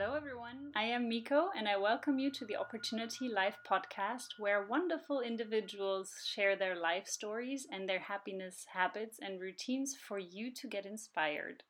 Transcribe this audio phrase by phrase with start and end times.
[0.00, 0.70] Hello, everyone.
[0.76, 6.12] I am Miko, and I welcome you to the Opportunity Life podcast, where wonderful individuals
[6.24, 11.64] share their life stories and their happiness habits and routines for you to get inspired.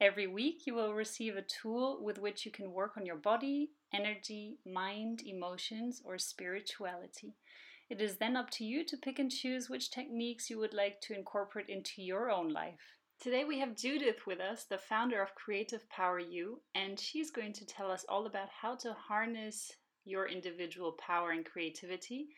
[0.00, 3.70] Every week, you will receive a tool with which you can work on your body,
[3.92, 7.34] energy, mind, emotions, or spirituality.
[7.90, 11.00] It is then up to you to pick and choose which techniques you would like
[11.00, 12.96] to incorporate into your own life.
[13.18, 17.54] Today we have Judith with us, the founder of Creative Power You, and she's going
[17.54, 19.72] to tell us all about how to harness
[20.04, 22.28] your individual power and creativity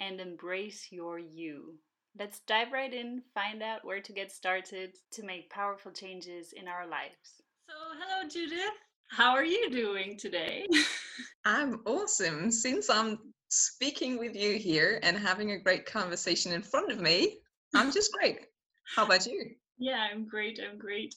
[0.00, 1.74] and embrace your you.
[2.18, 6.68] Let's dive right in, find out where to get started to make powerful changes in
[6.68, 7.42] our lives.
[7.68, 8.72] So, hello, Judith.
[9.10, 10.66] How are you doing today?
[11.44, 12.52] I'm awesome.
[12.52, 13.18] Since I'm
[13.48, 17.40] speaking with you here and having a great conversation in front of me,
[17.74, 18.46] I'm just great.
[18.94, 19.56] How about you?
[19.78, 20.60] Yeah, I'm great.
[20.60, 21.14] I'm great.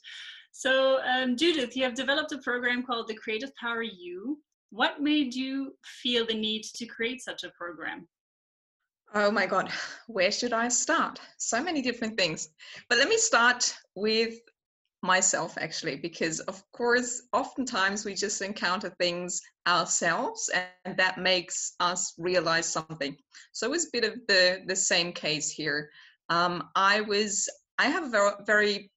[0.52, 4.40] So, um, Judith, you have developed a program called the Creative Power You.
[4.70, 8.08] What made you feel the need to create such a program?
[9.13, 9.70] Oh my God,
[10.08, 11.20] where should I start?
[11.38, 12.50] So many different things.
[12.90, 14.35] But let me start with
[15.04, 22.13] myself actually, because of course, oftentimes we just encounter things ourselves and that makes us
[22.18, 23.16] realize something.
[23.52, 25.90] So it was a bit of the, the same case here.
[26.30, 27.50] Um, I was
[27.82, 28.91] I have a very, very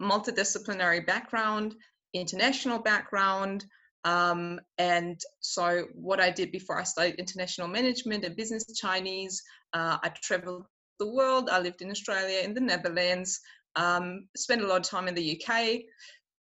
[0.00, 1.74] multidisciplinary background,
[2.12, 3.64] international background.
[4.04, 9.96] Um, and so, what I did before I studied international management and business Chinese, uh,
[10.02, 10.66] I traveled
[10.98, 11.48] the world.
[11.50, 13.40] I lived in Australia, in the Netherlands,
[13.74, 15.50] um, spent a lot of time in the UK,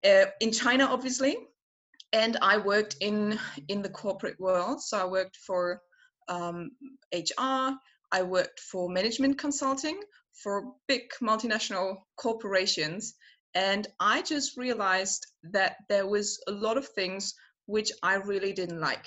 [0.04, 1.36] uh, in China, obviously,
[2.12, 4.82] and I worked in in the corporate world.
[4.82, 5.80] So I worked for
[6.28, 6.72] um,
[7.12, 7.78] HR.
[8.10, 10.00] I worked for management consulting
[10.42, 13.14] for big multinational corporations.
[13.54, 17.34] And I just realized that there was a lot of things
[17.66, 19.06] which I really didn't like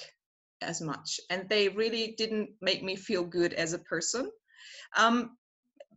[0.61, 1.19] as much.
[1.29, 4.31] And they really didn't make me feel good as a person.
[4.95, 5.37] Um,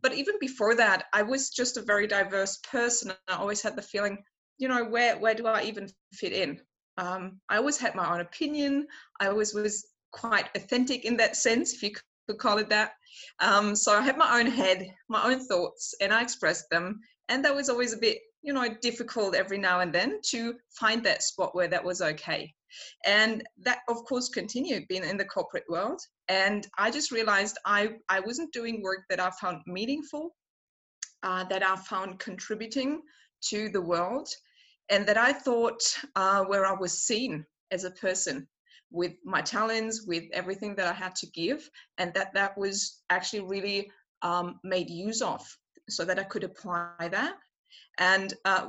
[0.01, 3.13] but even before that, I was just a very diverse person.
[3.27, 4.23] I always had the feeling,
[4.57, 6.59] you know, where, where do I even fit in?
[6.97, 8.87] Um, I always had my own opinion.
[9.19, 11.91] I always was quite authentic in that sense, if you
[12.31, 12.93] could call it that.
[13.39, 16.99] Um, so I had my own head, my own thoughts, and I expressed them.
[17.29, 21.03] And that was always a bit, you know, difficult every now and then to find
[21.03, 22.53] that spot where that was okay.
[23.05, 26.01] And that, of course, continued being in the corporate world.
[26.27, 30.35] And I just realized I, I wasn't doing work that I found meaningful,
[31.23, 33.01] uh, that I found contributing
[33.49, 34.29] to the world,
[34.89, 35.81] and that I thought
[36.15, 38.47] uh, where I was seen as a person
[38.91, 43.41] with my talents, with everything that I had to give, and that that was actually
[43.41, 43.91] really
[44.21, 45.41] um, made use of
[45.89, 47.35] so that I could apply that.
[47.97, 48.67] And uh,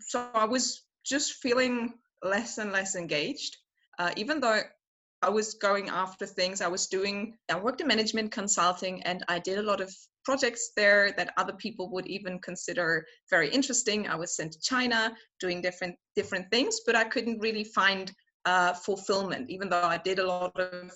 [0.00, 3.56] so I was just feeling less and less engaged,
[3.98, 4.60] uh, even though
[5.22, 6.60] I was going after things.
[6.60, 9.90] I was doing, I worked in management consulting and I did a lot of
[10.24, 14.06] projects there that other people would even consider very interesting.
[14.06, 18.12] I was sent to China doing different different things, but I couldn't really find
[18.44, 19.50] uh, fulfillment.
[19.50, 20.92] Even though I did a lot of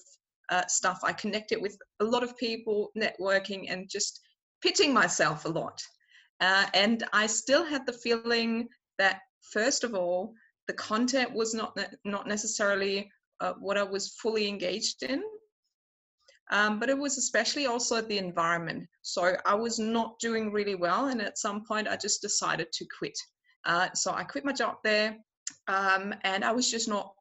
[0.50, 4.20] uh, stuff, I connected with a lot of people, networking, and just
[4.62, 5.80] pitching myself a lot.
[6.40, 9.20] Uh, and I still had the feeling that,
[9.52, 10.34] first of all,
[10.66, 13.10] the content was not ne- not necessarily
[13.40, 15.22] uh, what I was fully engaged in.
[16.50, 18.88] Um, but it was especially also the environment.
[19.02, 22.86] So I was not doing really well, and at some point I just decided to
[22.98, 23.18] quit.
[23.66, 25.16] Uh, so I quit my job there,
[25.66, 27.12] um, and I was just not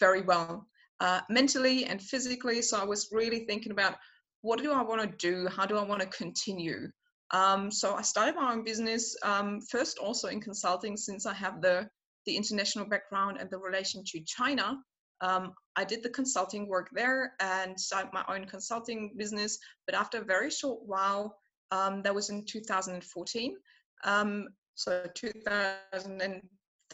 [0.00, 0.66] very well
[1.00, 2.62] uh, mentally and physically.
[2.62, 3.96] So I was really thinking about
[4.42, 5.48] what do I want to do?
[5.48, 6.88] How do I want to continue?
[7.30, 11.60] Um, so I started my own business um, first, also in consulting, since I have
[11.60, 11.88] the
[12.26, 14.78] the international background and the relation to China.
[15.20, 19.58] Um, I did the consulting work there and started my own consulting business.
[19.86, 21.36] But after a very short while,
[21.70, 23.56] um, that was in 2014.
[24.04, 26.42] Um, so 2000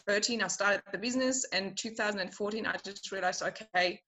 [0.07, 3.99] 13 i started the business and 2014 i just realized okay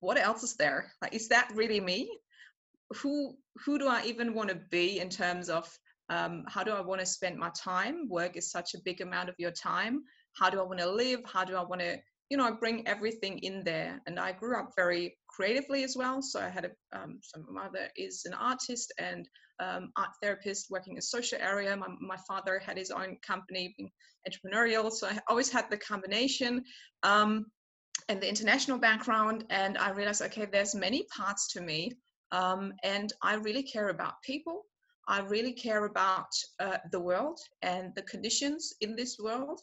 [0.00, 0.92] what else is there?
[1.02, 2.10] Like is that really me?
[3.02, 5.68] Who who do i even want to be in terms of
[6.08, 8.08] um, how do i want to spend my time?
[8.08, 10.04] Work is such a big amount of your time.
[10.38, 11.20] How do i want to live?
[11.24, 11.98] How do i want to
[12.30, 16.20] you know I bring everything in there and i grew up very creatively as well
[16.22, 19.28] so i had a um, so my mother is an artist and
[19.60, 21.76] um, art therapist working in social area.
[21.76, 23.90] My, my father had his own company, being
[24.28, 26.64] entrepreneurial, so I always had the combination
[27.02, 27.46] um,
[28.08, 29.44] and the international background.
[29.50, 31.92] And I realized, okay, there's many parts to me,
[32.32, 34.62] um, and I really care about people.
[35.08, 39.60] I really care about uh, the world and the conditions in this world.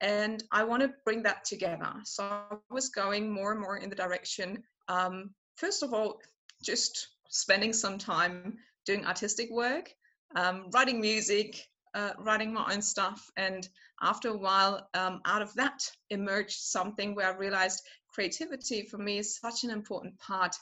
[0.00, 1.92] And I want to bring that together.
[2.04, 6.20] So I was going more and more in the direction, um, first of all,
[6.62, 9.92] just spending some time doing artistic work,
[10.34, 13.30] um, writing music, uh, writing my own stuff.
[13.36, 13.68] And
[14.02, 19.18] after a while, um, out of that emerged something where I realized creativity for me
[19.18, 20.54] is such an important part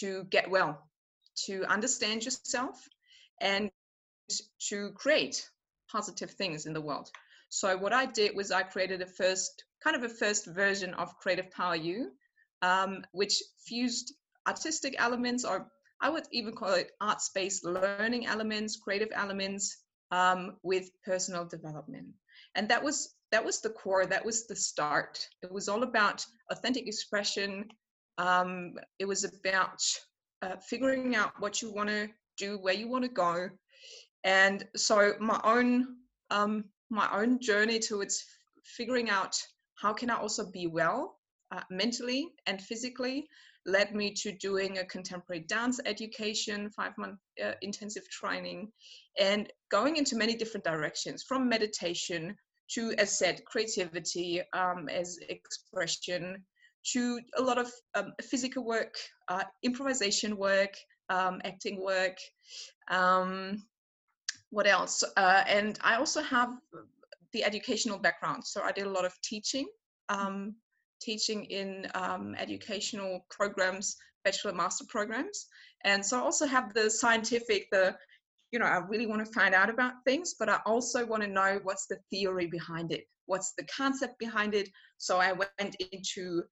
[0.00, 0.88] to get well,
[1.46, 2.88] to understand yourself,
[3.40, 3.70] and
[4.68, 5.48] to create
[5.90, 7.10] positive things in the world.
[7.48, 11.16] So what I did was I created a first kind of a first version of
[11.18, 12.10] Creative Power U,
[12.62, 14.14] um, which fused
[14.46, 19.76] artistic elements, or I would even call it art-based learning elements, creative elements,
[20.10, 22.08] um, with personal development.
[22.54, 24.06] And that was that was the core.
[24.06, 25.26] That was the start.
[25.42, 27.68] It was all about authentic expression.
[28.16, 29.82] Um, it was about
[30.42, 32.08] uh, figuring out what you want to
[32.38, 33.50] do, where you want to go,
[34.24, 35.96] and so my own
[36.30, 38.24] um, my own journey towards
[38.64, 39.34] figuring out
[39.76, 41.18] how can I also be well
[41.52, 43.28] uh, mentally and physically
[43.66, 48.72] led me to doing a contemporary dance education, five month uh, intensive training,
[49.20, 52.34] and going into many different directions from meditation
[52.74, 56.44] to, as said, creativity um, as expression,
[56.92, 58.94] to a lot of um, physical work,
[59.28, 60.74] uh, improvisation work,
[61.10, 62.16] um, acting work.
[62.90, 63.62] Um,
[64.50, 65.04] what else?
[65.16, 66.50] Uh, and I also have
[67.32, 68.44] the educational background.
[68.44, 69.66] So I did a lot of teaching,
[70.08, 70.54] um,
[71.00, 75.46] teaching in um, educational programs, bachelor master programs.
[75.84, 77.96] And so I also have the scientific, the,
[78.50, 81.28] you know, I really want to find out about things, but I also want to
[81.28, 84.68] know what's the theory behind it, what's the concept behind it.
[84.96, 86.42] So I went into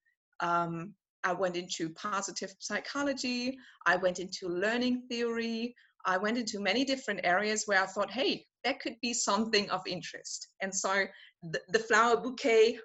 [0.40, 0.94] um,
[1.25, 3.58] I went into positive psychology.
[3.84, 5.75] I went into learning theory.
[6.06, 9.82] I went into many different areas where I thought, hey, that could be something of
[9.87, 10.49] interest.
[10.62, 11.05] And so
[11.43, 12.79] the, the flower bouquet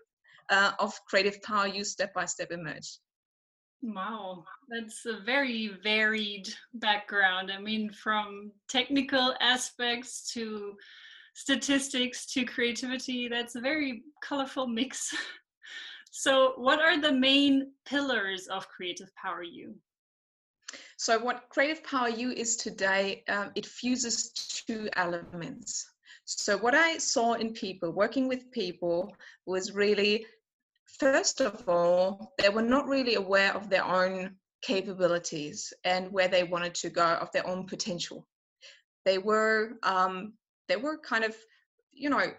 [0.50, 2.98] uh, of creative power U step by step emerged.
[3.84, 7.52] Wow, that's a very varied background.
[7.52, 10.76] I mean, from technical aspects to
[11.34, 15.16] statistics to creativity, that's a very colorful mix.
[16.12, 19.74] so, what are the main pillars of Creative Power U?
[21.01, 24.30] So what Creative Power U is today, um, it fuses
[24.68, 25.89] two elements.
[26.25, 29.12] So what I saw in people, working with people,
[29.48, 30.27] was really,
[31.00, 36.44] first of all, they were not really aware of their own capabilities and where they
[36.44, 38.27] wanted to go, of their own potential.
[39.03, 40.33] They were, um,
[40.68, 41.36] they were kind of,
[41.92, 42.31] you know,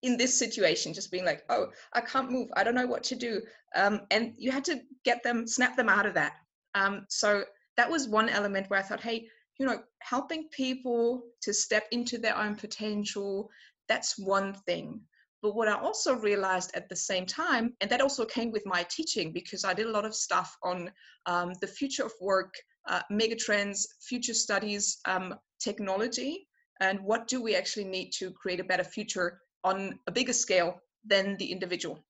[0.00, 3.14] in this situation, just being like, oh, I can't move, I don't know what to
[3.14, 3.42] do.
[3.76, 6.32] Um, and you had to get them, snap them out of that.
[6.74, 7.44] Um, so
[7.78, 9.28] that was one element where I thought, hey,
[9.58, 13.48] you know, helping people to step into their own potential,
[13.88, 15.00] that's one thing.
[15.42, 18.84] But what I also realized at the same time, and that also came with my
[18.90, 20.90] teaching because I did a lot of stuff on
[21.26, 22.52] um, the future of work,
[22.88, 26.48] uh, megatrends, future studies, um, technology,
[26.80, 30.80] and what do we actually need to create a better future on a bigger scale
[31.04, 32.04] than the individual.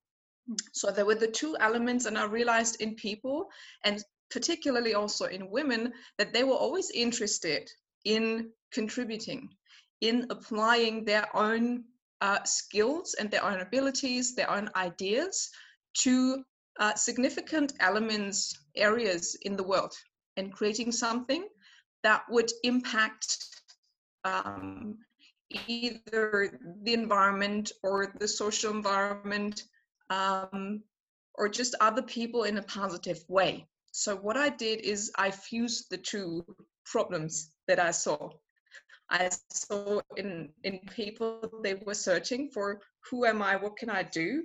[0.73, 3.49] So there were the two elements, and I realized in people,
[3.85, 7.71] and particularly also in women, that they were always interested
[8.05, 9.49] in contributing,
[10.01, 11.85] in applying their own
[12.21, 15.51] uh, skills and their own abilities, their own ideas
[15.95, 16.45] to
[16.79, 19.95] uh, significant elements, areas in the world,
[20.37, 21.47] and creating something
[22.03, 23.39] that would impact
[24.25, 24.99] um,
[25.51, 29.63] either the environment or the social environment
[30.11, 30.83] um,
[31.35, 33.67] or just other people in a positive way.
[33.93, 36.45] So what I did is I fused the two
[36.85, 38.31] problems that I saw.
[39.11, 42.81] I saw in in people they were searching for
[43.11, 44.45] who am I, what can I do,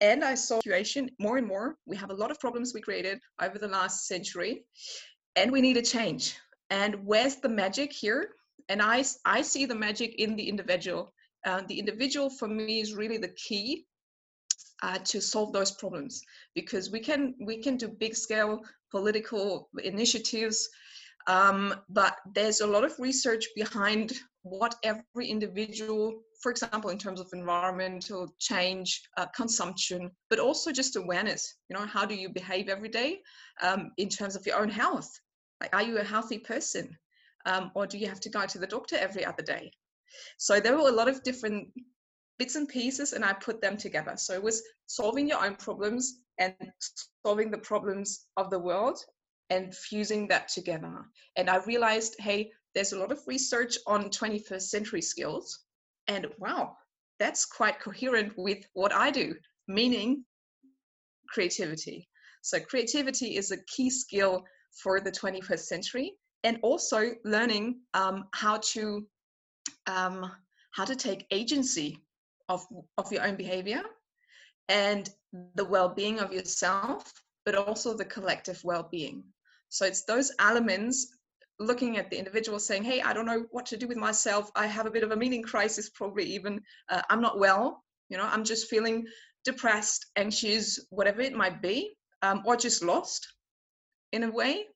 [0.00, 1.76] and I saw situation more and more.
[1.86, 4.64] We have a lot of problems we created over the last century,
[5.36, 6.36] and we need a change.
[6.70, 8.34] And where's the magic here?
[8.68, 11.14] And I I see the magic in the individual.
[11.46, 13.86] Uh, the individual for me is really the key
[14.82, 16.22] uh, to solve those problems
[16.54, 20.68] because we can we can do big scale political initiatives
[21.26, 27.20] um, but there's a lot of research behind what every individual for example in terms
[27.20, 31.56] of environmental change uh, consumption but also just awareness.
[31.68, 33.20] You know how do you behave every day
[33.62, 35.10] um, in terms of your own health?
[35.60, 36.96] Like are you a healthy person?
[37.46, 39.72] Um, or do you have to go to the doctor every other day?
[40.38, 41.68] So there were a lot of different
[42.38, 44.14] bits and pieces and I put them together.
[44.16, 46.54] So it was solving your own problems and
[47.24, 48.98] solving the problems of the world
[49.50, 51.04] and fusing that together.
[51.36, 55.64] And I realized, hey, there's a lot of research on 21st century skills.
[56.08, 56.76] And wow,
[57.18, 59.34] that's quite coherent with what I do,
[59.68, 60.24] meaning
[61.28, 62.08] creativity.
[62.42, 64.42] So, creativity is a key skill
[64.82, 66.12] for the 21st century,
[66.44, 69.06] and also learning um, how to
[69.86, 70.32] um,
[70.72, 71.98] how to take agency
[72.48, 72.66] of
[72.98, 73.82] of your own behavior
[74.68, 75.10] and
[75.54, 77.12] the well-being of yourself,
[77.44, 79.24] but also the collective well-being.
[79.68, 81.16] So it's those elements
[81.58, 84.66] looking at the individual saying hey i don't know what to do with myself i
[84.66, 88.24] have a bit of a meaning crisis probably even uh, i'm not well you know
[88.24, 89.04] i'm just feeling
[89.44, 93.26] depressed anxious whatever it might be um, or just lost
[94.12, 94.66] in a way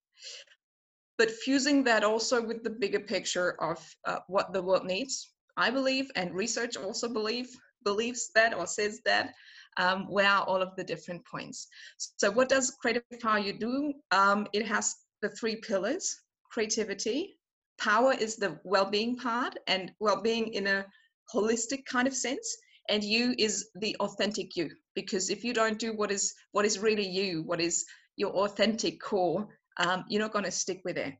[1.18, 5.70] but fusing that also with the bigger picture of uh, what the world needs i
[5.70, 7.48] believe and research also believe
[7.84, 9.34] believes that or says that
[9.78, 11.68] um, where are all of the different points
[12.16, 16.20] so what does creative power you do um, it has the three pillars
[16.56, 17.38] creativity.
[17.78, 20.86] Power is the well-being part, and well-being in a
[21.34, 22.56] holistic kind of sense.
[22.88, 26.78] And you is the authentic you, because if you don't do what is what is
[26.78, 27.84] really you, what is
[28.16, 31.14] your authentic core, um, you're not going to stick with it,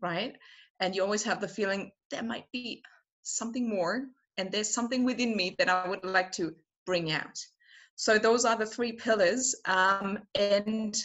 [0.00, 0.36] right?
[0.78, 2.82] And you always have the feeling there might be
[3.22, 4.04] something more,
[4.36, 6.54] and there's something within me that I would like to
[6.86, 7.36] bring out.
[7.98, 9.56] So those are the three pillars.
[9.64, 10.96] Um, and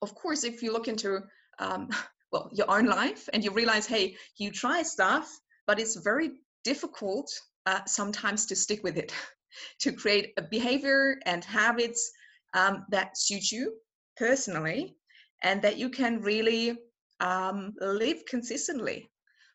[0.00, 1.20] of course, if you look into
[1.58, 1.88] um,
[2.32, 6.30] well your own life and you realize hey you try stuff but it's very
[6.64, 7.30] difficult
[7.66, 9.12] uh, sometimes to stick with it
[9.80, 12.10] to create a behavior and habits
[12.54, 13.74] um, that suit you
[14.16, 14.96] personally
[15.42, 16.78] and that you can really
[17.20, 19.10] um, live consistently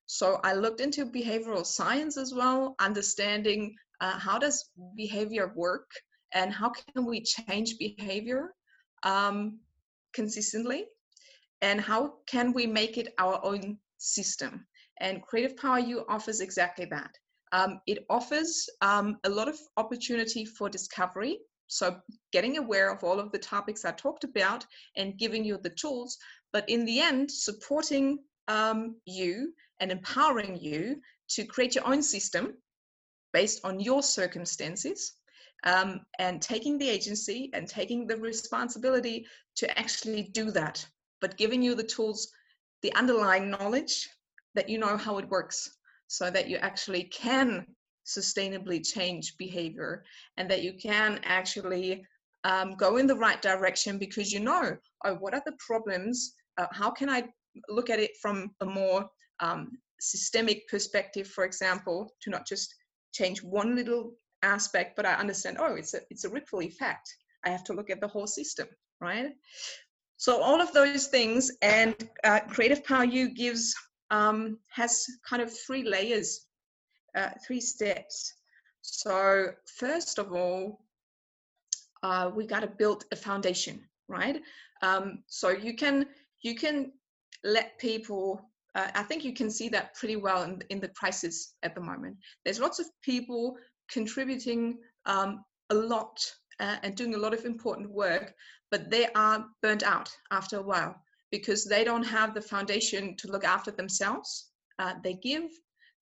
[0.05, 5.89] so i looked into behavioral science as well understanding uh, how does behavior work
[6.37, 8.53] and how can we change behavior
[9.01, 9.59] um,
[10.13, 10.85] consistently?
[11.63, 14.67] And how can we make it our own system?
[14.99, 17.11] And creative power u offers exactly that.
[17.51, 21.39] Um, it offers um, a lot of opportunity for discovery
[21.69, 21.97] so
[22.31, 24.65] getting aware of all of the topics i talked about
[24.95, 26.17] and giving you the tools
[26.53, 32.53] but in the end supporting um, you and empowering you to create your own system
[33.33, 35.16] based on your circumstances
[35.63, 40.85] um, and taking the agency and taking the responsibility to actually do that
[41.21, 42.31] but giving you the tools,
[42.81, 44.09] the underlying knowledge
[44.55, 47.65] that you know how it works so that you actually can
[48.05, 50.03] sustainably change behavior
[50.37, 52.05] and that you can actually
[52.43, 56.35] um, go in the right direction because you know, oh, what are the problems?
[56.57, 57.23] Uh, how can I
[57.67, 59.09] look at it from a more
[59.39, 62.73] um, systemic perspective, for example, to not just
[63.13, 67.13] change one little aspect, but I understand, oh, it's a, it's a ripple effect.
[67.45, 68.67] I have to look at the whole system,
[69.01, 69.31] right?
[70.17, 73.75] So all of those things and uh, Creative Power U gives
[74.09, 76.45] um, has kind of three layers,
[77.15, 78.33] uh, three steps.
[78.81, 80.81] So first of all,
[82.03, 84.41] uh, we got to build a foundation, right?
[84.81, 86.07] Um, so you can
[86.41, 86.91] you can
[87.43, 88.41] let people.
[88.75, 91.81] Uh, I think you can see that pretty well in, in the crisis at the
[91.81, 92.17] moment.
[92.45, 93.57] There's lots of people
[93.91, 96.19] contributing um, a lot
[96.59, 98.33] uh, and doing a lot of important work,
[98.71, 100.95] but they are burnt out after a while
[101.31, 104.49] because they don't have the foundation to look after themselves.
[104.79, 105.49] Uh, they give,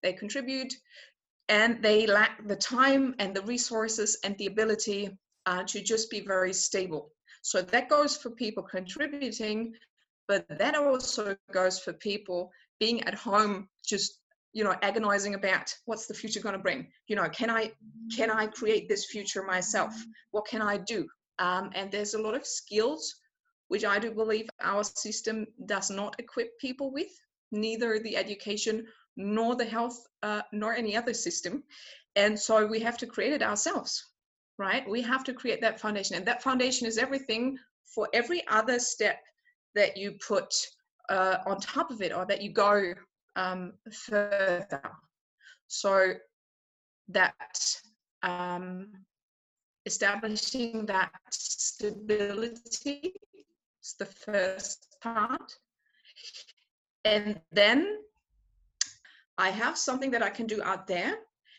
[0.04, 0.74] they contribute,
[1.50, 6.22] and they lack the time and the resources and the ability uh, to just be
[6.22, 7.12] very stable.
[7.42, 9.74] So that goes for people contributing,
[10.28, 14.20] but that also goes for people being at home just
[14.56, 17.72] you know agonizing about what's the future going to bring you know can i
[18.16, 19.94] can i create this future myself
[20.32, 21.08] what can i do
[21.38, 23.16] um, and there's a lot of skills
[23.68, 27.10] which I do believe our system does not equip people with,
[27.52, 28.86] neither the education
[29.18, 31.64] nor the health uh, nor any other system.
[32.16, 34.06] And so we have to create it ourselves,
[34.58, 34.88] right?
[34.88, 36.16] We have to create that foundation.
[36.16, 39.20] And that foundation is everything for every other step
[39.74, 40.54] that you put
[41.10, 42.94] uh, on top of it or that you go
[43.36, 44.82] um, further.
[45.68, 46.14] So
[47.10, 47.60] that
[48.24, 48.88] um,
[49.86, 53.14] establishing that stability
[53.84, 55.54] is the first part.
[57.04, 58.00] And then
[59.38, 61.16] I have something that I can do out there.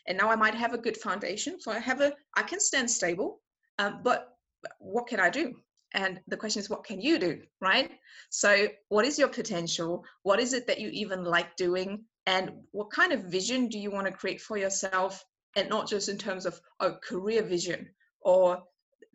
[0.09, 1.61] And now I might have a good foundation.
[1.61, 3.41] So I have a, I can stand stable,
[3.79, 4.37] um, but
[4.79, 5.55] what can I do?
[5.97, 7.91] And the question is, what can you do, right?
[8.31, 10.05] So, what is your potential?
[10.23, 12.05] What is it that you even like doing?
[12.27, 15.25] And what kind of vision do you want to create for yourself?
[15.57, 17.89] And not just in terms of a oh, career vision,
[18.21, 18.63] or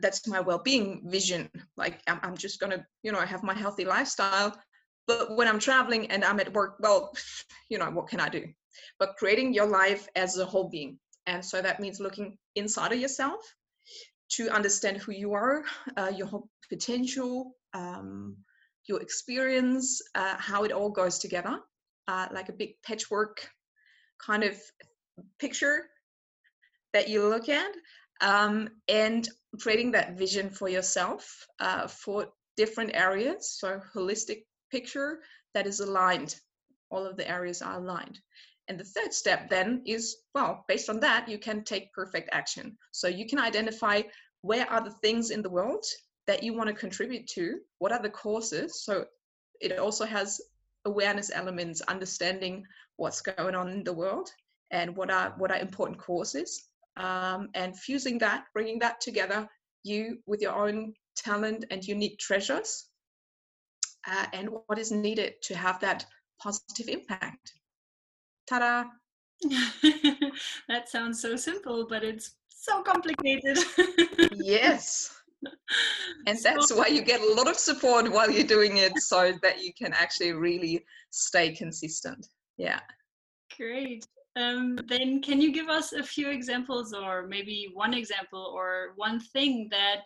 [0.02, 4.56] that's my well-being vision like i'm, I'm just to you know have my healthy lifestyle
[5.08, 7.14] but when i'm traveling and i'm at work well
[7.70, 8.46] you know what can i do
[9.00, 10.98] but creating your life as a whole being
[11.28, 13.42] And so that means looking inside of yourself
[14.32, 15.64] to understand who you are,
[15.98, 18.38] uh, your potential, um,
[18.88, 21.60] your experience, uh, how it all goes together,
[22.08, 23.48] uh, like a big patchwork
[24.26, 24.58] kind of
[25.40, 25.86] picture
[26.94, 27.72] that you look at,
[28.22, 33.58] um, and creating that vision for yourself uh, for different areas.
[33.60, 35.20] So, holistic picture
[35.54, 36.36] that is aligned.
[36.90, 38.20] All of the areas are aligned.
[38.72, 42.78] And the third step then is well, based on that, you can take perfect action.
[42.94, 44.04] So you can identify
[44.44, 45.84] where are the things in the world
[46.26, 48.86] that you want to contribute to, what are the causes.
[48.86, 49.08] So
[49.60, 50.40] it also has
[50.86, 52.64] awareness elements, understanding
[52.96, 54.30] what's going on in the world
[54.72, 59.50] and what are what are important causes, um, and fusing that, bringing that together,
[59.84, 62.88] you with your own talent and unique treasures,
[64.08, 66.06] uh, and what is needed to have that
[66.40, 67.52] positive impact.
[68.48, 68.86] Ta-da!
[70.68, 73.58] that sounds so simple, but it's so complicated.
[74.34, 75.18] yes.
[76.28, 79.64] And that's why you get a lot of support while you're doing it so that
[79.64, 82.28] you can actually really stay consistent.
[82.58, 82.80] Yeah.
[83.58, 84.06] Great.
[84.36, 89.20] Um, then can you give us a few examples or maybe one example or one
[89.20, 90.06] thing that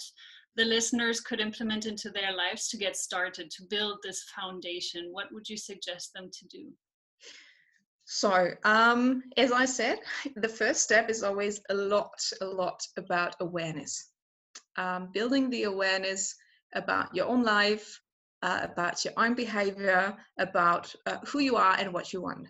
[0.55, 5.09] the listeners could implement into their lives to get started to build this foundation?
[5.11, 6.71] What would you suggest them to do?
[8.05, 9.99] So, um, as I said,
[10.35, 14.11] the first step is always a lot, a lot about awareness.
[14.77, 16.35] Um, building the awareness
[16.75, 17.99] about your own life,
[18.43, 22.47] uh, about your own behavior, about uh, who you are and what you want.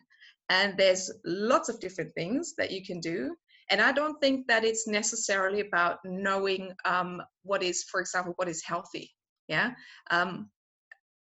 [0.49, 3.35] And there's lots of different things that you can do.
[3.69, 8.49] And I don't think that it's necessarily about knowing um, what is, for example, what
[8.49, 9.11] is healthy.
[9.47, 9.71] Yeah.
[10.11, 10.49] Um,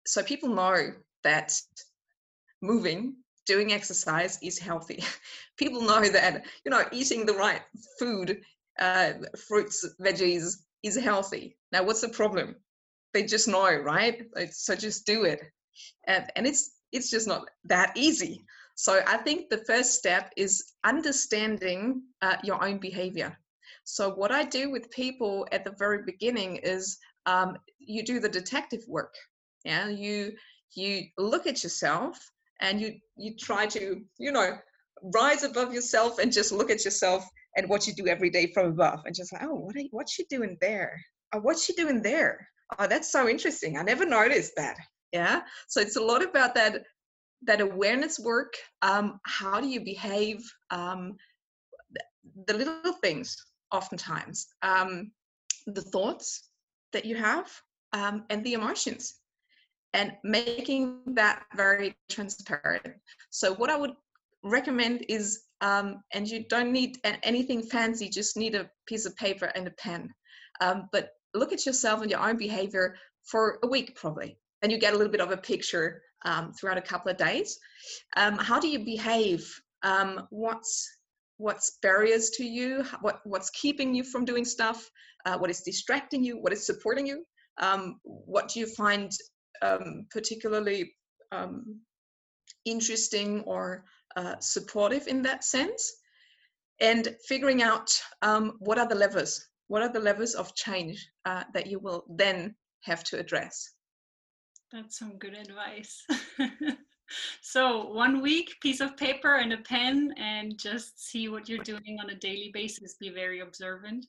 [0.06, 1.52] so people know that
[2.62, 5.02] moving doing exercise is healthy.
[5.56, 7.62] People know that you know eating the right
[7.99, 8.42] food,
[8.78, 9.12] uh,
[9.49, 11.57] fruits, veggies is healthy.
[11.70, 12.57] Now, what's the problem?
[13.14, 14.22] They just know, right?
[14.50, 15.40] So just do it,
[16.07, 18.44] and, and it's it's just not that easy.
[18.74, 23.37] So I think the first step is understanding uh, your own behavior.
[23.85, 28.28] So what I do with people at the very beginning is um, you do the
[28.28, 29.14] detective work.
[29.64, 30.33] Yeah, you
[30.74, 32.18] you look at yourself
[32.62, 34.57] and you you try to you know
[35.14, 38.68] rise above yourself and just look at yourself and what you do every day from
[38.68, 40.98] above and just like oh what are, what's she doing there?
[41.35, 42.48] Oh, what's she doing there?
[42.79, 43.77] Oh that's so interesting.
[43.77, 44.77] I never noticed that.
[45.12, 45.42] Yeah.
[45.68, 46.85] So it's a lot about that
[47.44, 48.55] that awareness work.
[48.83, 50.38] Um, how do you behave?
[50.70, 51.16] Um,
[52.46, 53.37] the little things
[53.72, 55.11] oftentimes um,
[55.66, 56.51] the thoughts
[56.92, 57.51] that you have
[57.92, 59.21] um, and the emotions
[59.94, 62.94] and making that very transparent.
[63.31, 63.92] So what I would
[64.42, 69.46] recommend is, um, and you don't need anything fancy, just need a piece of paper
[69.55, 70.09] and a pen.
[70.61, 74.78] Um, but look at yourself and your own behavior for a week probably, and you
[74.78, 77.59] get a little bit of a picture um, throughout a couple of days.
[78.16, 79.48] Um, how do you behave?
[79.83, 80.88] Um, what's
[81.38, 82.85] what's barriers to you?
[83.00, 84.88] What what's keeping you from doing stuff?
[85.26, 86.40] Uh, what is distracting you?
[86.40, 87.24] What is supporting you?
[87.61, 89.11] Um, what do you find
[89.62, 90.92] um, particularly
[91.31, 91.81] um,
[92.64, 93.85] interesting or
[94.16, 95.92] uh, supportive in that sense.
[96.81, 97.90] And figuring out
[98.22, 102.05] um, what are the levers what are the levers of change uh, that you will
[102.07, 103.70] then have to address.
[104.70, 106.05] That's some good advice.
[107.42, 111.98] So one week piece of paper and a pen and just see what you're doing
[112.01, 114.07] on a daily basis be very observant.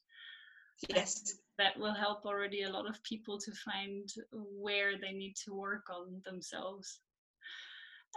[0.88, 5.54] Yes that will help already a lot of people to find where they need to
[5.54, 7.00] work on themselves.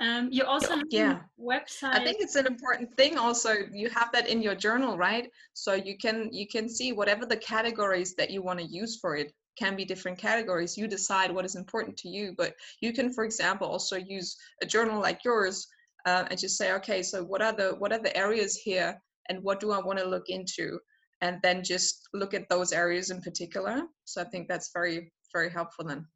[0.01, 1.95] Um, you also have yeah website.
[1.95, 3.17] I think it's an important thing.
[3.17, 5.31] Also, you have that in your journal, right?
[5.55, 9.17] So you can you can see whatever the categories that you want to use for
[9.17, 10.77] it can be different categories.
[10.77, 14.67] You decide what is important to you, but you can, for example, also use a
[14.67, 15.67] journal like yours
[16.05, 19.43] uh, and just say, okay, so what are the what are the areas here, and
[19.43, 20.79] what do I want to look into?
[21.21, 23.83] And then just look at those areas in particular.
[24.05, 26.07] So I think that's very, very helpful then.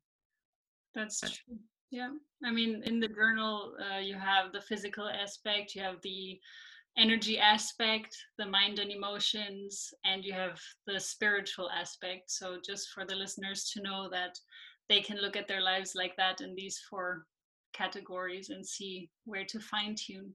[0.94, 1.58] That's true.
[1.90, 2.10] Yeah.
[2.44, 6.38] I mean, in the journal, uh, you have the physical aspect, you have the
[6.96, 12.30] energy aspect, the mind and emotions, and you have the spiritual aspect.
[12.30, 14.38] So just for the listeners to know that
[14.88, 17.24] they can look at their lives like that in these four
[17.72, 20.34] categories and see where to fine tune.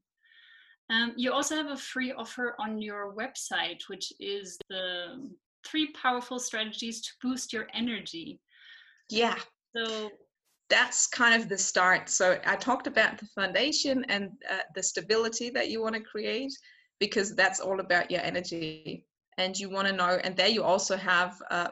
[0.89, 5.30] Um, you also have a free offer on your website, which is the
[5.65, 8.39] three powerful strategies to boost your energy.
[9.10, 9.36] Yeah.
[9.76, 10.12] So
[10.69, 12.10] that's kind of the start.
[12.10, 16.54] So I talked about the foundation and uh, the stability that you want to create.
[17.00, 19.06] because that's all about your energy
[19.38, 21.67] and you want to know and there you also have uh,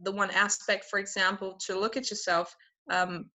[0.00, 2.54] the one aspect for example to look at yourself
[2.90, 3.26] um,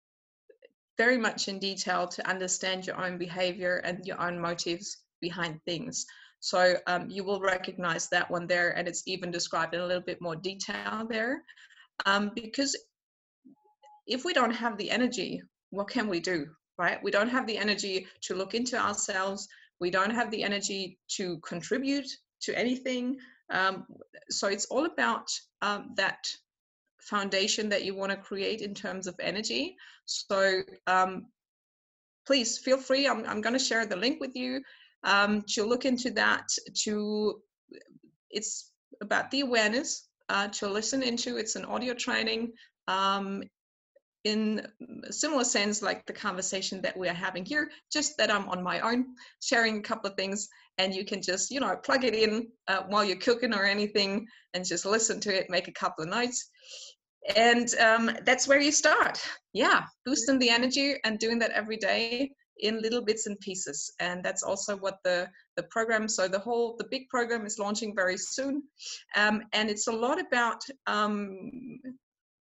[0.97, 6.05] very much in detail to understand your own behavior and your own motives behind things.
[6.39, 10.03] So um, you will recognize that one there and it's even described in a little
[10.03, 11.43] bit more detail there.
[12.05, 12.75] Um, because
[14.05, 17.01] if we don't have the energy what can we do right?
[17.03, 19.47] We don't have the energy to look into ourselves.
[19.79, 22.07] We don't have the energy to contribute
[22.41, 23.17] to anything.
[23.49, 23.85] Um,
[24.29, 25.27] so it's all about
[25.61, 26.27] um, that
[26.99, 29.75] foundation that you want to create in terms of energy.
[30.05, 31.27] So um,
[32.25, 33.07] please feel free.
[33.07, 34.61] I'm, I'm going to share the link with you
[35.03, 36.47] um, to look into that.
[36.83, 37.41] To
[38.29, 41.37] it's about the awareness uh, to listen into.
[41.37, 42.53] It's an audio training.
[42.87, 43.43] Um,
[44.23, 44.67] in
[45.09, 48.79] similar sense like the conversation that we are having here just that i'm on my
[48.81, 49.05] own
[49.41, 52.83] sharing a couple of things and you can just you know plug it in uh,
[52.87, 56.49] while you're cooking or anything and just listen to it make a couple of notes.
[57.35, 59.19] And um, that's where you start.
[59.53, 63.91] Yeah boosting the energy and doing that every day in little bits and pieces.
[63.99, 67.93] And that's also what the the program so the whole the big program is launching
[67.95, 68.63] very soon.
[69.15, 71.79] Um, and it's a lot about um,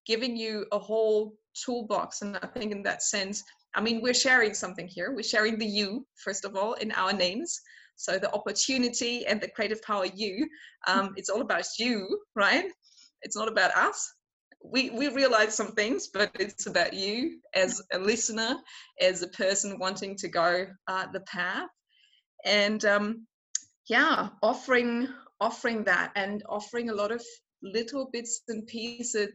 [0.05, 1.33] giving you a whole
[1.65, 2.21] toolbox.
[2.21, 3.43] And i think in that sense
[3.75, 5.13] i mean we're sharing something here.
[5.13, 7.59] We're sharing the you first of all in our names
[7.95, 10.47] so the opportunity and the creative power you
[10.87, 12.65] um, it's all about you right?
[13.21, 14.13] It's not about us.
[14.63, 18.57] We we realize some things but it's about you as a listener
[19.01, 21.69] as a person wanting to go uh, the path.
[22.45, 23.27] And um,
[23.87, 25.07] yeah offering
[25.39, 27.23] offering that and offering a lot of
[27.61, 29.29] little bits and pieces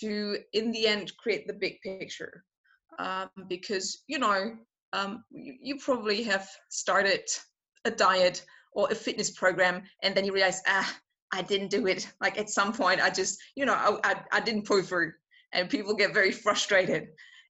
[0.00, 2.44] to in the end create the big picture.
[2.98, 4.56] Um, because you know
[4.92, 7.20] um, you, you, probably have started
[7.86, 10.96] a diet or a fitness program and then you realize ah
[11.32, 14.40] i didn't do it like at some point i just you know i, I, I
[14.40, 15.12] didn't pull through
[15.52, 17.08] and people get very frustrated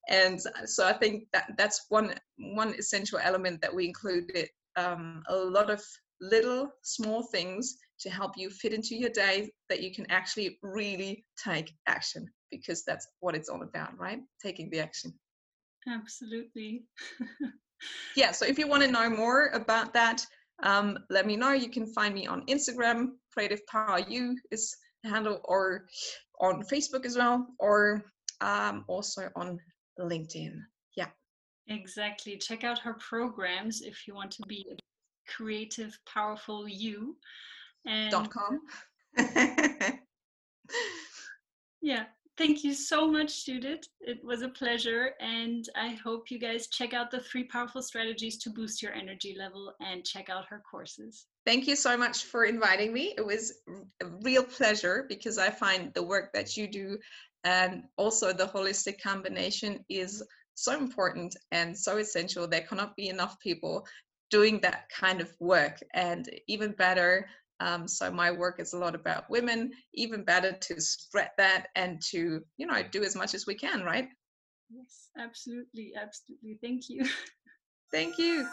[0.09, 5.37] and so i think that that's one one essential element that we included um, a
[5.37, 5.83] lot of
[6.21, 11.25] little small things to help you fit into your day that you can actually really
[11.43, 14.21] take action because that's what it's all about, right?
[14.43, 15.13] Taking the action.
[15.89, 16.85] Absolutely.
[18.17, 20.25] yeah, so if you want to know more about that,
[20.63, 21.53] um, let me know.
[21.53, 25.87] You can find me on Instagram, Creative Power You is handle, or
[26.41, 28.05] on Facebook as well, or
[28.41, 29.59] um, also on
[30.01, 30.55] LinkedIn.
[30.97, 31.09] Yeah.
[31.69, 32.39] Exactly.
[32.39, 34.77] Check out her programs if you want to be a
[35.31, 37.17] creative, powerful you.
[37.87, 38.61] And dot com.
[41.81, 42.05] yeah.
[42.37, 43.89] Thank you so much, Judith.
[44.01, 45.13] It was a pleasure.
[45.21, 49.35] And I hope you guys check out the three powerful strategies to boost your energy
[49.39, 51.27] level and check out her courses.
[51.47, 53.15] Thank you so much for inviting me.
[53.17, 53.55] It was
[54.03, 56.99] a real pleasure because I find the work that you do
[57.45, 60.23] and also the holistic combination is
[60.55, 62.47] so important and so essential.
[62.47, 63.87] There cannot be enough people
[64.31, 65.79] doing that kind of work.
[65.95, 67.29] And even better,
[67.61, 69.73] um, so my work is a lot about women.
[69.95, 73.83] Even better to spread that and to you know do as much as we can,
[73.83, 74.09] right?
[74.71, 76.59] Yes, absolutely, absolutely.
[76.63, 77.07] Thank you.
[77.93, 78.47] Thank you.